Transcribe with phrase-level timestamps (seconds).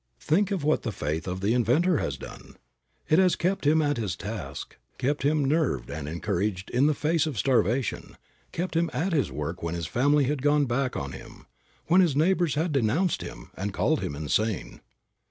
[0.19, 2.55] Think of what the faith of the inventor has done!
[3.07, 7.27] It has kept him at his task, kept him nerved and encouraged in the face
[7.27, 8.17] of starvation,
[8.51, 11.45] kept him at his work when his family had gone back on him,
[11.85, 14.81] when his neighbors had denounced him, and called him insane.